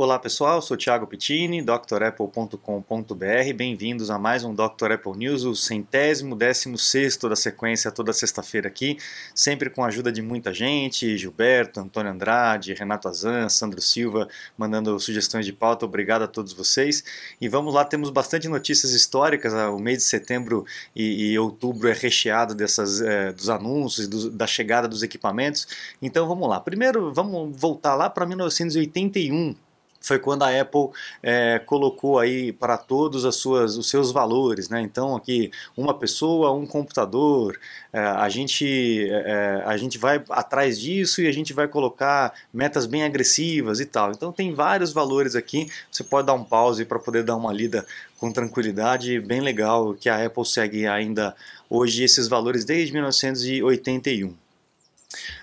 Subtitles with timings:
[0.00, 3.52] Olá pessoal, sou Thiago Pittini, drapple.com.br.
[3.56, 4.92] Bem-vindos a mais um Dr.
[4.92, 8.96] Apple News, o centésimo, décimo sexto da sequência toda sexta-feira aqui,
[9.34, 15.00] sempre com a ajuda de muita gente, Gilberto, Antônio Andrade, Renato Azan, Sandro Silva, mandando
[15.00, 15.84] sugestões de pauta.
[15.84, 17.02] Obrigado a todos vocês.
[17.40, 19.52] E vamos lá, temos bastante notícias históricas.
[19.52, 24.30] Ah, o mês de setembro e, e outubro é recheado dessas, é, dos anúncios, do,
[24.30, 25.66] da chegada dos equipamentos.
[26.00, 26.60] Então vamos lá.
[26.60, 29.56] Primeiro, vamos voltar lá para 1981
[30.00, 30.88] foi quando a Apple
[31.22, 34.80] é, colocou aí para todos as suas, os seus valores, né?
[34.80, 37.58] Então aqui uma pessoa, um computador,
[37.92, 42.86] é, a gente é, a gente vai atrás disso e a gente vai colocar metas
[42.86, 44.12] bem agressivas e tal.
[44.12, 45.68] Então tem vários valores aqui.
[45.90, 47.86] Você pode dar um pause para poder dar uma lida
[48.18, 51.36] com tranquilidade, bem legal que a Apple segue ainda
[51.70, 54.47] hoje esses valores desde 1981.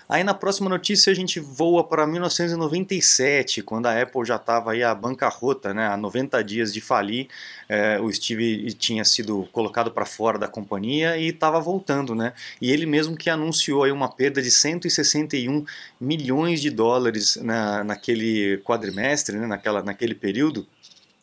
[0.08, 4.84] Aí na próxima notícia a gente voa para 1997, quando a Apple já estava aí
[4.84, 7.26] a bancarrota, né, a 90 dias de falir.
[7.68, 12.32] É, o Steve tinha sido colocado para fora da companhia e estava voltando, né?
[12.60, 15.64] E ele mesmo que anunciou aí uma perda de 161
[16.00, 20.64] milhões de dólares na, naquele quadrimestre, né, naquela, naquele período.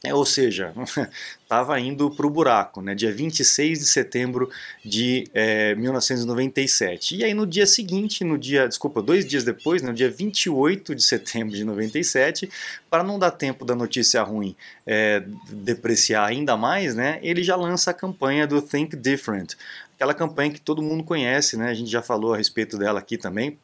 [0.05, 0.73] É, ou seja,
[1.41, 2.93] estava indo para o buraco, né?
[2.93, 4.49] dia 26 de setembro
[4.83, 7.15] de é, 1997.
[7.15, 11.01] E aí no dia seguinte, no dia, desculpa, dois dias depois, no dia 28 de
[11.01, 12.49] setembro de 97,
[12.89, 17.19] para não dar tempo da notícia ruim é, depreciar ainda mais, né?
[17.21, 19.55] ele já lança a campanha do Think Different,
[19.95, 21.69] aquela campanha que todo mundo conhece, né?
[21.69, 23.57] a gente já falou a respeito dela aqui também,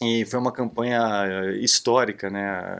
[0.00, 2.78] e foi uma campanha é, histórica, né?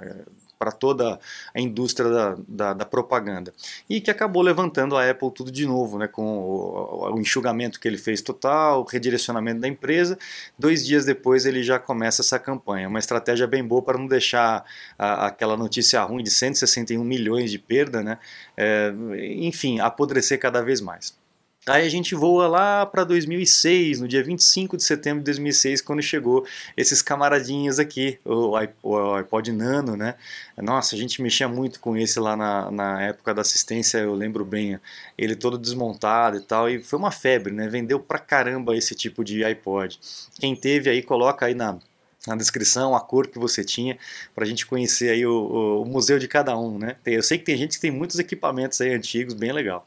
[0.60, 1.18] Para toda
[1.54, 3.50] a indústria da, da, da, propaganda.
[3.88, 7.88] E que acabou levantando a Apple tudo de novo, né, com o, o, enxugamento que
[7.88, 10.18] ele fez total, o redirecionamento da empresa.
[10.58, 12.88] Dois dias depois ele já começa essa campanha.
[12.88, 14.62] Uma estratégia bem boa para não deixar
[14.98, 18.18] a, aquela notícia ruim de 161 milhões de perda, né,
[18.54, 18.92] é,
[19.38, 21.18] enfim, apodrecer cada vez mais.
[21.66, 26.00] Aí a gente voa lá para 2006, no dia 25 de setembro de 2006, quando
[26.00, 30.14] chegou esses camaradinhos aqui, o iPod Nano, né?
[30.56, 34.42] Nossa, a gente mexia muito com esse lá na, na época da assistência, eu lembro
[34.42, 34.80] bem,
[35.18, 37.68] ele todo desmontado e tal, e foi uma febre, né?
[37.68, 40.00] Vendeu pra caramba esse tipo de iPod.
[40.40, 41.78] Quem teve aí, coloca aí na,
[42.26, 43.98] na descrição a cor que você tinha
[44.34, 46.96] para a gente conhecer aí o, o, museu de cada um, né?
[47.04, 49.86] Eu sei que tem gente que tem muitos equipamentos aí antigos, bem legal.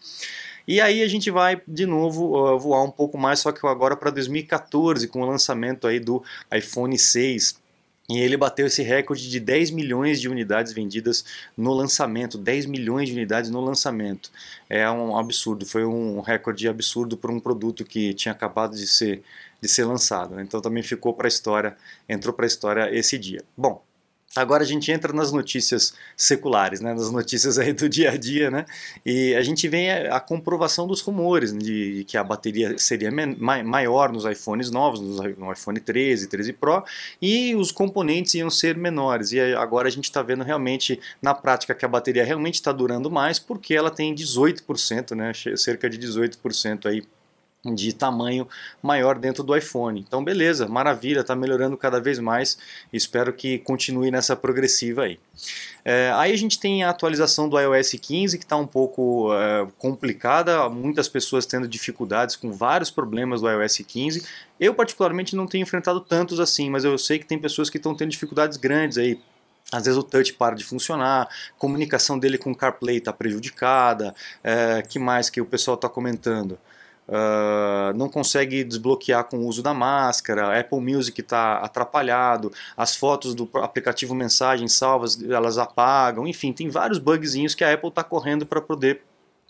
[0.67, 3.95] E aí a gente vai de novo uh, voar um pouco mais, só que agora
[3.95, 7.61] para 2014, com o lançamento aí do iPhone 6.
[8.09, 11.23] E ele bateu esse recorde de 10 milhões de unidades vendidas
[11.55, 12.37] no lançamento.
[12.37, 14.29] 10 milhões de unidades no lançamento.
[14.69, 19.23] É um absurdo, foi um recorde absurdo para um produto que tinha acabado de ser,
[19.61, 20.39] de ser lançado.
[20.41, 23.41] Então também ficou para a história, entrou para a história esse dia.
[23.55, 23.81] Bom,
[24.35, 28.49] Agora a gente entra nas notícias seculares, né, nas notícias aí do dia a dia,
[28.49, 28.65] né,
[29.05, 33.11] e a gente vê a, comprovação dos rumores de, de, que a bateria seria
[33.63, 34.99] maior nos iPhones novos,
[35.37, 36.83] no iPhone 13, 13 Pro,
[37.21, 39.31] e os componentes iam ser menores.
[39.31, 43.11] E agora a gente está vendo realmente na prática que a bateria realmente está durando
[43.11, 47.03] mais, porque ela tem 18%, né, cerca de 18% aí
[47.65, 48.47] de tamanho
[48.81, 49.99] maior dentro do iPhone.
[50.05, 52.57] Então, beleza, maravilha, está melhorando cada vez mais.
[52.91, 55.19] Espero que continue nessa progressiva aí.
[55.85, 59.67] É, aí a gente tem a atualização do iOS 15 que está um pouco é,
[59.77, 64.25] complicada, muitas pessoas tendo dificuldades com vários problemas do iOS 15.
[64.59, 67.95] Eu particularmente não tenho enfrentado tantos assim, mas eu sei que tem pessoas que estão
[67.95, 69.19] tendo dificuldades grandes aí,
[69.71, 74.13] às vezes o touch para de funcionar, comunicação dele com o CarPlay está prejudicada,
[74.43, 76.59] é, que mais que o pessoal está comentando?
[77.05, 83.35] Uh, não consegue desbloquear com o uso da máscara, Apple Music está atrapalhado, as fotos
[83.35, 88.45] do aplicativo Mensagem salvas elas apagam, enfim, tem vários bugzinhos que a Apple está correndo
[88.45, 89.01] para poder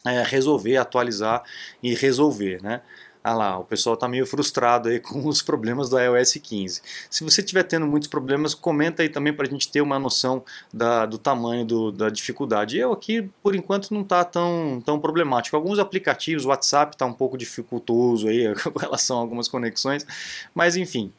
[0.06, 1.44] é, resolver, atualizar
[1.81, 2.81] e resolver, né?
[3.23, 6.81] Ah lá, o pessoal está meio frustrado aí com os problemas do iOS 15.
[7.09, 10.44] Se você estiver tendo muitos problemas, comenta aí também para a gente ter uma noção
[10.73, 12.78] da, do tamanho do, da dificuldade.
[12.78, 15.55] Eu aqui, por enquanto, não está tão, tão problemático.
[15.55, 20.05] Alguns aplicativos, o WhatsApp está um pouco dificultoso aí com relação a algumas conexões,
[20.53, 21.14] mas enfim,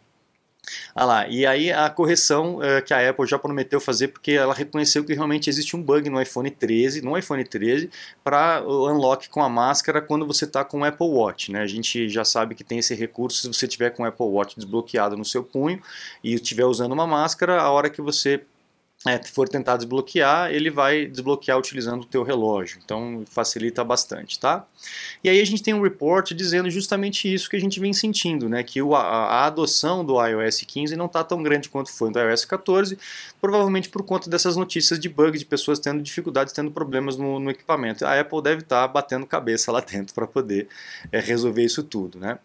[0.94, 4.54] ah lá, e aí a correção é, que a Apple já prometeu fazer, porque ela
[4.54, 7.90] reconheceu que realmente existe um bug no iPhone 13, no iPhone 13,
[8.22, 11.52] para o unlock com a máscara quando você está com o Apple Watch.
[11.52, 11.60] Né?
[11.60, 14.56] A gente já sabe que tem esse recurso se você tiver com o Apple Watch
[14.56, 15.80] desbloqueado no seu punho
[16.22, 18.42] e estiver usando uma máscara, a hora que você
[19.06, 22.80] é, for tentar desbloquear, ele vai desbloquear utilizando o teu relógio.
[22.82, 24.66] Então facilita bastante, tá?
[25.22, 28.48] E aí a gente tem um report dizendo justamente isso que a gente vem sentindo,
[28.48, 28.62] né?
[28.62, 32.46] Que a, a adoção do iOS 15 não está tão grande quanto foi no iOS
[32.46, 32.98] 14,
[33.42, 37.50] provavelmente por conta dessas notícias de bug, de pessoas tendo dificuldades, tendo problemas no, no
[37.50, 38.06] equipamento.
[38.06, 40.66] A Apple deve estar tá batendo cabeça lá dentro para poder
[41.12, 42.38] é, resolver isso tudo, né?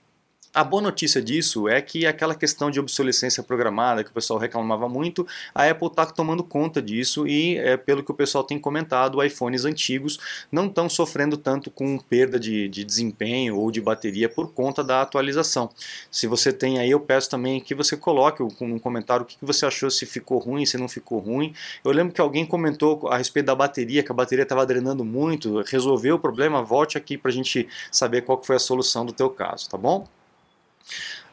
[0.52, 4.90] A boa notícia disso é que aquela questão de obsolescência programada que o pessoal reclamava
[4.90, 9.24] muito, a Apple está tomando conta disso e, é, pelo que o pessoal tem comentado,
[9.24, 10.18] iPhones antigos
[10.52, 15.04] não estão sofrendo tanto com perda de, de, desempenho ou de bateria por conta da
[15.04, 15.70] atualização.
[16.10, 19.68] Se você tem aí, eu peço também que você coloque um comentário o que você
[19.68, 21.54] achou, se ficou ruim, se não ficou ruim.
[21.86, 25.62] Eu lembro que alguém comentou a respeito da bateria, que a bateria estava drenando muito,
[25.62, 29.30] resolveu o problema, volte aqui para a gente saber qual foi a solução do teu
[29.30, 30.08] caso, tá bom?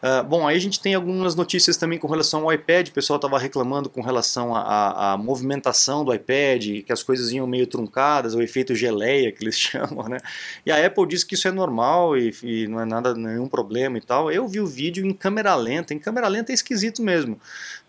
[0.03, 2.89] Uh, bom, aí a gente tem algumas notícias também com relação ao iPad.
[2.89, 7.67] O pessoal estava reclamando com relação à movimentação do iPad, que as coisas iam meio
[7.67, 10.19] truncadas, o efeito geleia que eles chamam, né?
[10.65, 13.97] E a Apple disse que isso é normal e, e, não é nada, nenhum problema
[13.99, 14.31] e tal.
[14.31, 15.95] Eu vi o vídeo em câmera lenta.
[15.95, 17.41] Em câmera lenta é esquisito mesmo.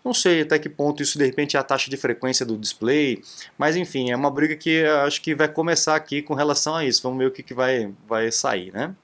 [0.04, 3.22] Não sei até que ponto isso de repente é a taxa de frequência do display,
[3.58, 7.02] mas enfim, é uma briga que acho que vai começar aqui com relação a isso.
[7.02, 8.94] Vamos ver o que, que vai, vai sair, né?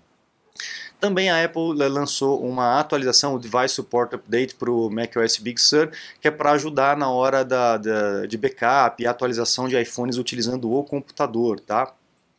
[1.05, 5.91] Também a Apple lançou uma atualização, o Device Support Update para o macOS Big Sur,
[6.19, 10.73] que é para ajudar na hora da, da, de backup e atualização de iPhones utilizando
[10.73, 11.93] o computador, tá?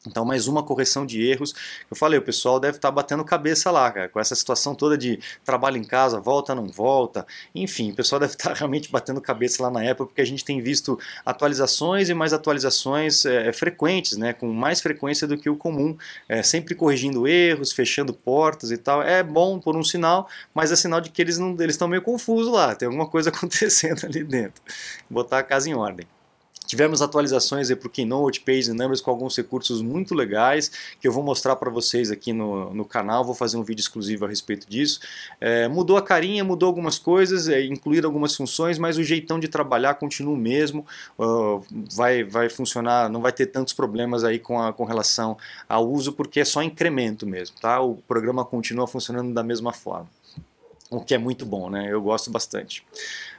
[0.08, 1.54] Então, mais uma correção de erros.
[1.90, 4.98] Eu falei, o pessoal deve estar tá batendo cabeça lá, cara, com essa situação toda
[4.98, 7.26] de trabalho em casa, volta, não volta.
[7.54, 10.46] Enfim, o pessoal deve estar tá realmente batendo cabeça lá na época, porque a gente
[10.46, 15.56] tem visto atualizações e mais atualizações é, frequentes, né, com mais frequência do que o
[15.56, 15.98] comum,
[16.30, 19.02] é, sempre corrigindo erros, fechando portas e tal.
[19.02, 22.02] É bom por um sinal, mas é sinal de que eles não eles estão meio
[22.02, 24.62] confusos lá, tem alguma coisa acontecendo ali dentro.
[25.10, 26.08] Botar a casa em ordem.
[26.66, 31.24] Tivemos atualizações para o Keynote, Page Numbers com alguns recursos muito legais que eu vou
[31.24, 35.00] mostrar para vocês aqui no, no canal, vou fazer um vídeo exclusivo a respeito disso.
[35.40, 39.48] É, mudou a carinha, mudou algumas coisas, é, incluíram algumas funções, mas o jeitão de
[39.48, 40.86] trabalhar continua o mesmo,
[41.20, 41.64] uh,
[41.94, 46.14] vai, vai funcionar, não vai ter tantos problemas aí com, a, com relação ao uso,
[46.14, 47.82] porque é só incremento mesmo, tá?
[47.82, 50.08] O programa continua funcionando da mesma forma
[50.90, 51.88] o que é muito bom, né?
[51.92, 52.86] Eu gosto bastante.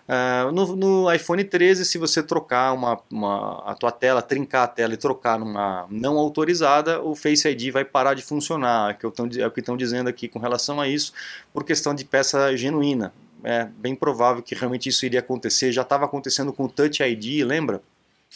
[0.09, 4.69] Uh, no, no, iPhone 13, se você trocar uma, uma, a tua tela, trincar a
[4.69, 9.11] tela e trocar numa não autorizada, o Face ID vai parar de funcionar, é, que
[9.11, 11.13] tão, é o que estão dizendo aqui com relação a isso,
[11.53, 13.13] por questão de peça genuína.
[13.43, 17.45] É bem provável que realmente isso iria acontecer, já estava acontecendo com o Touch ID,
[17.45, 17.83] lembra?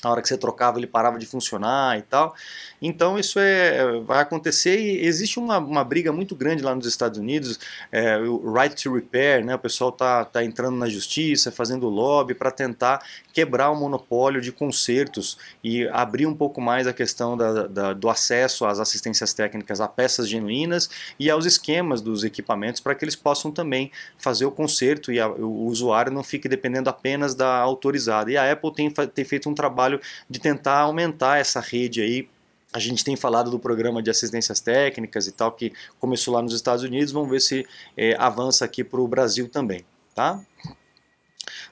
[0.02, 2.34] A hora que você trocava ele parava de funcionar e tal.
[2.80, 7.18] Então isso é, vai acontecer e existe uma, uma briga muito grande lá nos Estados
[7.18, 7.58] Unidos,
[7.92, 12.34] é, o right to repair, né, o pessoal está tá entrando na justiça, fazendo lobby
[12.34, 17.66] para tentar quebrar o monopólio de consertos e abrir um pouco mais a questão da,
[17.66, 20.88] da, do acesso às assistências técnicas a peças genuínas
[21.18, 25.28] e aos esquemas dos equipamentos para que eles possam também fazer o conserto e a,
[25.28, 28.30] o usuário não fique dependendo apenas da autorizada.
[28.30, 32.28] E a Apple tem, tem feito um trabalho trabalho de tentar aumentar essa rede aí.
[32.72, 36.54] A gente tem falado do programa de assistências técnicas e tal, que começou lá nos
[36.54, 37.66] Estados Unidos, vamos ver se
[37.96, 39.84] é, avança aqui para o Brasil também,
[40.14, 40.40] tá?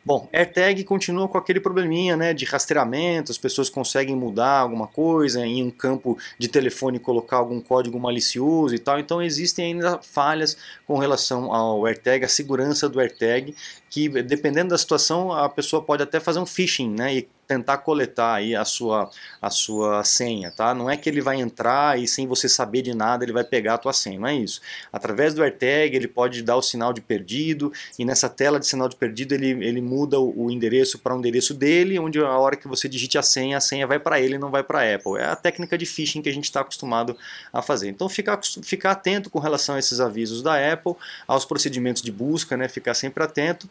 [0.05, 5.45] Bom, AirTag continua com aquele probleminha né, de rastreamento, as pessoas conseguem mudar alguma coisa
[5.45, 10.57] em um campo de telefone colocar algum código malicioso e tal, então existem ainda falhas
[10.87, 13.55] com relação ao AirTag, a segurança do AirTag,
[13.91, 18.35] que dependendo da situação a pessoa pode até fazer um phishing né, e tentar coletar
[18.35, 19.11] aí a sua,
[19.41, 20.75] a sua senha, tá?
[20.75, 23.75] Não é que ele vai entrar e sem você saber de nada ele vai pegar
[23.75, 24.61] a tua senha, não é isso.
[24.93, 28.87] Através do AirTag ele pode dar o sinal de perdido e nessa tela de sinal
[28.87, 32.55] de perdido ele, ele muda o, endereço para o um endereço dele, onde a hora
[32.55, 34.95] que você digite a senha, a senha vai para ele e não vai para a
[34.95, 35.17] Apple.
[35.17, 37.17] É a técnica de phishing que a gente está acostumado
[37.51, 37.89] a fazer.
[37.89, 40.95] Então ficar, ficar atento com relação a esses avisos da Apple,
[41.27, 42.69] aos procedimentos de busca, né?
[42.69, 43.69] Ficar sempre atento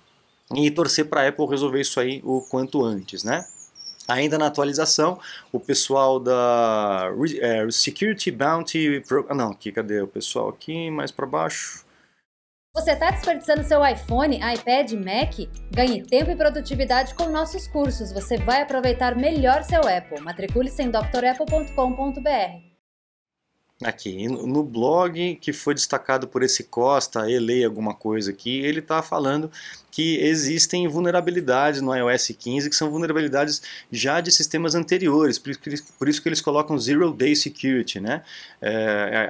[0.55, 3.45] e torcer para a Apple resolver isso aí o quanto antes, né?
[4.07, 5.19] Ainda na atualização,
[5.51, 7.11] o pessoal da
[7.41, 9.25] é, Security Bounty Pro...
[9.29, 11.85] Ah, não, aqui, cadê o pessoal aqui mais para baixo?
[12.73, 15.49] Você está desperdiçando seu iPhone, iPad, Mac?
[15.71, 18.13] Ganhe tempo e produtividade com nossos cursos.
[18.13, 20.21] Você vai aproveitar melhor seu Apple.
[20.21, 22.76] Matricule-se em drapple.com.br.
[23.83, 29.03] Aqui, no blog que foi destacado por esse Costa, ele alguma coisa aqui, ele está
[29.03, 29.51] falando
[29.91, 36.21] que existem vulnerabilidades no iOS 15 que são vulnerabilidades já de sistemas anteriores, por isso
[36.23, 38.23] que eles colocam Zero Day Security, né?
[38.59, 38.71] É,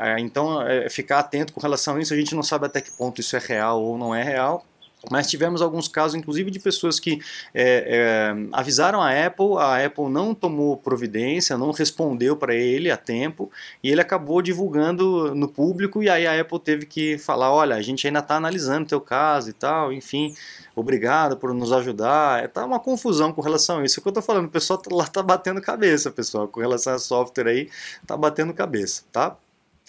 [0.01, 2.79] é, é então, é, ficar atento com relação a isso, a gente não sabe até
[2.79, 4.65] que ponto isso é real ou não é real,
[5.09, 7.19] Mas tivemos alguns casos, inclusive, de pessoas que
[7.53, 12.97] é, é, avisaram a Apple, a Apple não tomou providência, não respondeu para ele a
[12.97, 13.49] tempo,
[13.83, 17.81] e ele acabou divulgando no público, e aí a Apple teve que falar, olha, a
[17.81, 20.35] gente ainda está analisando o teu caso e tal, enfim,
[20.75, 22.45] obrigado por nos ajudar.
[22.45, 23.99] Está uma confusão com relação a isso.
[23.99, 26.59] É o que eu estou falando, o pessoal tá lá está batendo cabeça, pessoal, com
[26.59, 27.69] relação a software aí,
[28.01, 29.37] está batendo cabeça, tá?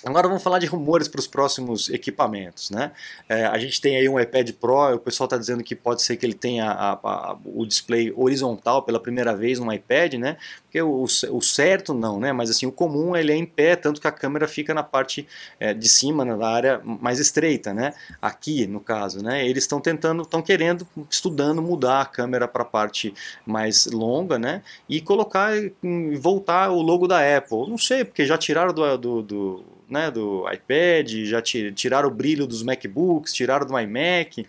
[0.04, 2.70] Agora vamos falar de rumores para os próximos equipamentos.
[2.70, 2.92] Né?
[3.28, 6.16] É, a gente tem aí um iPad Pro, o pessoal está dizendo que pode ser
[6.16, 10.36] que ele tenha a, a, o display horizontal pela primeira vez no iPad, né?
[10.62, 12.32] porque o, o, certo não, né?
[12.32, 15.26] mas assim, o comum ele é em pé, tanto que a câmera fica na parte
[15.58, 17.92] é, de cima, na área mais estreita, né?
[18.22, 19.20] aqui no caso.
[19.20, 19.48] Né?
[19.48, 23.12] Eles estão tentando, estão querendo, estudando mudar a câmera para a parte
[23.44, 24.62] mais longa né?
[24.88, 25.50] e colocar,
[26.20, 27.68] voltar o logo da Apple.
[27.68, 32.46] Não sei, porque já tiraram do, do, do né, do iPad, já tiraram o brilho
[32.46, 34.46] dos MacBooks, tiraram do iMac.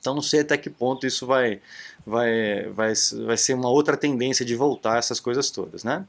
[0.00, 1.60] Então não sei até que ponto isso vai,
[2.06, 2.92] vai, vai,
[3.26, 6.04] vai ser uma outra tendência de voltar essas coisas todas, né?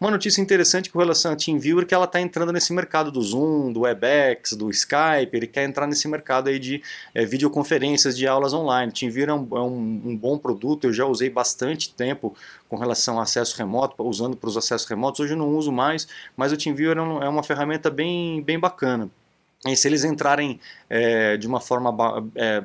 [0.00, 3.20] Uma notícia interessante com relação a TeamViewer é que ela está entrando nesse mercado do
[3.20, 6.82] Zoom, do WebEx, do Skype, ele quer entrar nesse mercado aí de
[7.14, 8.92] é, videoconferências de aulas online.
[8.92, 12.36] TeamViewer é, um, é um, um, bom produto, eu já usei bastante tempo
[12.68, 16.06] com relação a acesso remoto, usando para os acessos remotos, hoje eu não uso mais,
[16.36, 19.10] mas o TeamViewer é, é uma ferramenta bem, bem bacana.
[19.66, 21.92] E se eles entrarem é, de uma forma
[22.36, 22.62] é,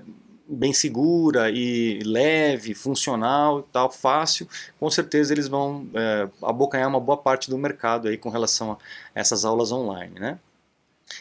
[0.47, 4.47] bem segura e leve, funcional e tal, fácil,
[4.79, 8.77] com certeza eles vão é, abocanhar uma boa parte do mercado aí com relação a
[9.15, 10.39] essas aulas online, né?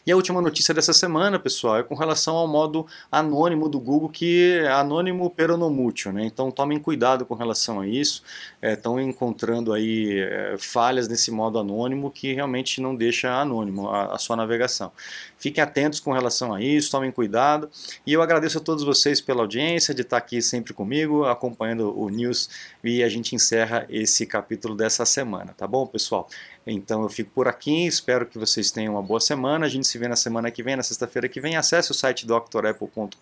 [0.06, 4.08] E a última notícia dessa semana, pessoal, é com relação ao modo anônimo do Google,
[4.08, 6.24] que é anônimo peronomútil, né?
[6.24, 8.22] Então tomem cuidado com relação a isso.
[8.60, 14.14] Estão é, encontrando aí é, falhas nesse modo anônimo que realmente não deixa anônimo a,
[14.14, 14.92] a, sua navegação.
[15.38, 17.70] Fiquem atentos com relação a isso, tomem cuidado.
[18.06, 22.08] E eu agradeço a todos vocês pela audiência, de estar aqui sempre comigo, acompanhando o
[22.08, 22.48] News,
[22.82, 26.28] e a gente encerra esse capítulo dessa semana, tá bom, pessoal?
[26.66, 29.66] Então eu fico por aqui, espero que vocês tenham uma boa semana.
[29.66, 31.56] A gente se vê na semana que vem, na sexta-feira que vem.
[31.56, 33.16] Acesse o site drapple.com.br,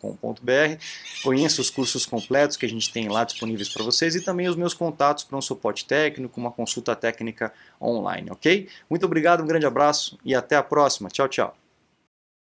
[1.23, 4.56] conheça os cursos completos que a gente tem lá disponíveis para vocês e também os
[4.56, 8.68] meus contatos para um suporte técnico, uma consulta técnica online, ok?
[8.88, 11.09] Muito obrigado, um grande abraço e até a próxima.
[11.09, 11.59] Tchau, tchau.